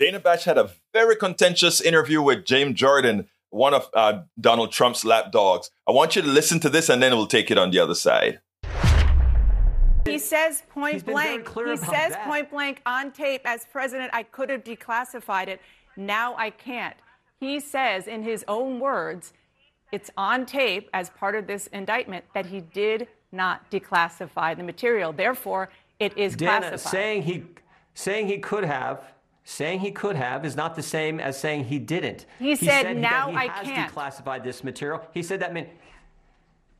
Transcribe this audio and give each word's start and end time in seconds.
Dana 0.00 0.18
Bash 0.18 0.44
had 0.44 0.56
a 0.56 0.70
very 0.94 1.14
contentious 1.14 1.78
interview 1.78 2.22
with 2.22 2.46
James 2.46 2.74
Jordan, 2.74 3.28
one 3.50 3.74
of 3.74 3.90
uh, 3.92 4.22
Donald 4.40 4.72
Trump's 4.72 5.04
lapdogs. 5.04 5.70
I 5.86 5.92
want 5.92 6.16
you 6.16 6.22
to 6.22 6.28
listen 6.28 6.58
to 6.60 6.70
this 6.70 6.88
and 6.88 7.02
then 7.02 7.14
we'll 7.14 7.26
take 7.26 7.50
it 7.50 7.58
on 7.58 7.70
the 7.70 7.80
other 7.80 7.94
side. 7.94 8.40
He 10.06 10.18
says 10.18 10.62
point 10.70 11.04
blank. 11.04 11.46
He 11.46 11.76
says 11.76 12.12
that. 12.12 12.24
point 12.26 12.50
blank 12.50 12.80
on 12.86 13.12
tape 13.12 13.42
as 13.44 13.66
president, 13.70 14.08
I 14.14 14.22
could 14.22 14.48
have 14.48 14.64
declassified 14.64 15.48
it. 15.48 15.60
Now 15.98 16.34
I 16.34 16.48
can't. 16.48 16.96
He 17.38 17.60
says 17.60 18.06
in 18.06 18.22
his 18.22 18.42
own 18.48 18.80
words, 18.80 19.34
it's 19.92 20.10
on 20.16 20.46
tape 20.46 20.88
as 20.94 21.10
part 21.10 21.34
of 21.34 21.46
this 21.46 21.66
indictment 21.66 22.24
that 22.32 22.46
he 22.46 22.62
did 22.62 23.06
not 23.32 23.70
declassify 23.70 24.56
the 24.56 24.62
material. 24.62 25.12
Therefore, 25.12 25.68
it 25.98 26.16
is 26.16 26.36
Dana, 26.36 26.60
classified. 26.60 26.90
saying 26.90 27.22
he 27.24 27.44
saying 27.92 28.28
he 28.28 28.38
could 28.38 28.64
have 28.64 29.02
saying 29.44 29.80
he 29.80 29.90
could 29.90 30.16
have 30.16 30.44
is 30.44 30.56
not 30.56 30.74
the 30.76 30.82
same 30.82 31.18
as 31.20 31.38
saying 31.38 31.64
he 31.64 31.78
didn't. 31.78 32.26
He 32.38 32.54
said, 32.56 32.84
that 32.86 32.96
"Now 32.96 33.30
he 33.30 33.36
I 33.36 33.46
has 33.48 33.66
can't." 33.66 33.92
declassified 33.92 34.44
this 34.44 34.62
material. 34.62 35.02
He 35.12 35.22
said 35.22 35.40
that 35.40 35.52
meant 35.52 35.68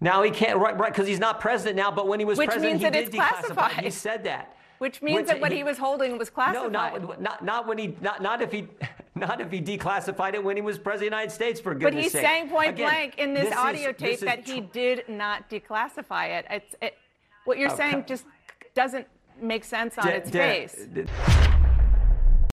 now 0.00 0.22
he 0.22 0.30
can't 0.30 0.58
right 0.58 0.78
right 0.78 0.92
because 0.92 1.06
he's 1.08 1.18
not 1.18 1.40
president 1.40 1.76
now. 1.76 1.90
But 1.90 2.06
when 2.06 2.18
he 2.20 2.24
was 2.24 2.38
Which 2.38 2.48
president, 2.50 2.74
means 2.74 2.80
he 2.82 2.90
that 2.90 2.92
did 2.92 3.14
it's 3.14 3.16
declassify. 3.16 3.70
He 3.82 3.90
said 3.90 4.24
that. 4.24 4.56
which 4.78 5.02
means 5.02 5.16
Which 5.18 5.26
that 5.26 5.40
what 5.40 5.50
he- 5.52 5.58
he 5.58 5.64
was 5.64 5.78
holding 5.78 6.16
was 6.18 6.30
classified. 6.30 6.72
No, 6.72 6.98
not, 7.08 7.20
not 7.20 7.44
not 7.44 7.66
when 7.66 7.76
he 7.78 7.96
not 8.00 8.22
not 8.22 8.40
if 8.40 8.50
he 8.52 8.66
not 9.14 9.40
if 9.40 9.50
he 9.50 9.60
declassified 9.60 10.34
it 10.34 10.42
when 10.44 10.56
he 10.56 10.62
was 10.62 10.78
president 10.78 10.94
of 10.94 11.00
the 11.00 11.16
United 11.16 11.32
States 11.34 11.60
for 11.60 11.74
good 11.74 11.82
reason. 11.82 11.84
but 11.84 11.90
goodness 11.96 12.04
he's 12.04 12.12
sake. 12.12 12.26
saying 12.26 12.48
point 12.48 12.68
Again, 12.70 12.86
blank 12.88 13.18
in 13.18 13.34
this, 13.34 13.48
is- 13.48 13.54
audio 13.54 13.92
this 13.92 14.00
tape 14.00 14.14
is 14.14 14.20
that 14.20 14.46
he 14.46 14.60
did 14.60 15.04
not 15.08 15.50
declassify 15.50 16.28
it. 16.38 16.46
It's 16.50 16.74
it, 16.80 16.94
what 17.44 17.58
you're 17.58 17.72
Oh, 17.72 17.76
saying 17.76 18.04
just 18.06 18.24
doesn't 18.74 19.06
make 19.42 19.64
sense 19.64 19.98
on 19.98 20.06
Da- 20.06 20.12
its 20.12 20.30
Da- 20.30 20.38
face. 20.38 20.86
Da- 20.94 21.04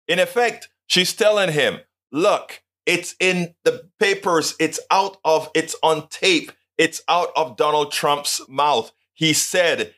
In 0.07 0.20
effect, 0.20 0.70
she's 0.88 1.13
telling 1.13 1.52
him, 1.52 1.79
look, 2.11 2.61
it's 2.85 3.16
in 3.19 3.53
the 3.66 3.89
papers, 4.00 4.55
it's 4.59 4.80
out 4.89 5.17
of, 5.25 5.50
it's 5.53 5.75
on 5.83 6.08
tape, 6.08 6.52
it's 6.77 7.02
out 7.09 7.30
of 7.36 7.58
Donald 7.58 7.91
Trump's 7.91 8.41
mouth. 8.47 8.91
He 9.13 9.33
said 9.33 9.94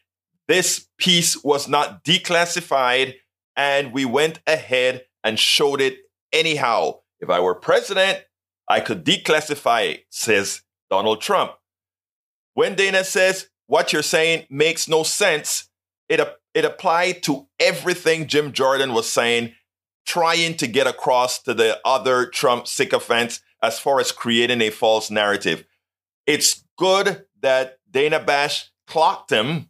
this 0.48 0.88
piece 0.98 1.44
was 1.44 1.68
not 1.68 2.04
declassified, 2.04 3.16
and 3.56 3.94
we 3.94 4.06
went 4.06 4.40
ahead 4.48 5.06
and 5.24 5.38
showed 5.38 5.82
it 5.82 5.98
anyhow. 6.34 7.00
If 7.20 7.30
I 7.30 7.40
were 7.40 7.56
president, 7.56 8.24
I 8.68 8.80
could 8.80 9.06
declassify 9.06 9.92
it, 9.92 10.06
says 10.10 10.62
Donald 10.90 11.22
Trump. 11.22 11.52
When 12.56 12.76
Dana 12.76 13.04
says 13.04 13.50
what 13.68 13.94
you're 13.94 14.02
saying 14.02 14.48
makes 14.50 14.88
no 14.88 15.04
sense, 15.04 15.70
it, 16.08 16.20
it 16.56 16.66
applied 16.66 17.22
to 17.24 17.48
everything 17.60 18.28
Jim 18.28 18.52
Jordan 18.52 18.94
was 18.94 19.08
saying 19.08 19.54
trying 20.10 20.58
to 20.58 20.66
get 20.66 20.88
across 20.88 21.40
to 21.40 21.54
the 21.54 21.80
other 21.86 22.26
Trump 22.26 22.66
sycophants 22.66 23.42
as 23.62 23.78
far 23.78 24.00
as 24.00 24.12
creating 24.12 24.60
a 24.60 24.72
false 24.72 25.12
narrative. 25.12 25.64
It's 26.26 26.64
good 26.80 27.26
that 27.42 27.78
Dana 27.92 28.20
Bash 28.20 28.72
clocked 28.88 29.32
him, 29.32 29.70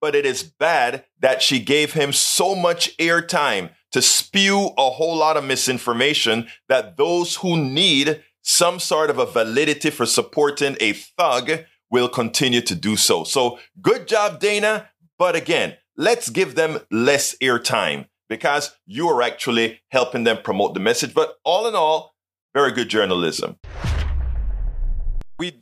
but 0.00 0.14
it 0.14 0.24
is 0.24 0.44
bad 0.44 1.04
that 1.18 1.42
she 1.42 1.58
gave 1.58 1.94
him 1.94 2.12
so 2.12 2.54
much 2.54 2.96
airtime 2.98 3.70
to 3.90 4.00
spew 4.00 4.70
a 4.78 4.90
whole 4.90 5.16
lot 5.16 5.36
of 5.36 5.42
misinformation 5.42 6.46
that 6.68 6.96
those 6.96 7.34
who 7.36 7.56
need 7.56 8.22
some 8.40 8.78
sort 8.78 9.10
of 9.10 9.18
a 9.18 9.26
validity 9.26 9.90
for 9.90 10.06
supporting 10.06 10.76
a 10.78 10.92
thug 10.92 11.64
will 11.90 12.08
continue 12.08 12.60
to 12.60 12.76
do 12.76 12.94
so. 12.94 13.24
So 13.24 13.58
good 13.80 14.06
job, 14.06 14.38
Dana. 14.38 14.90
But 15.18 15.34
again, 15.34 15.76
let's 15.96 16.30
give 16.30 16.54
them 16.54 16.78
less 16.92 17.36
airtime 17.42 18.06
because 18.32 18.74
you 18.86 19.08
are 19.10 19.20
actually 19.20 19.82
helping 19.90 20.24
them 20.24 20.38
promote 20.42 20.72
the 20.72 20.80
message. 20.80 21.12
But 21.12 21.34
all 21.44 21.66
in 21.66 21.74
all, 21.74 22.14
very 22.54 22.72
good 22.72 22.88
journalism. 22.88 23.58
We 25.38 25.61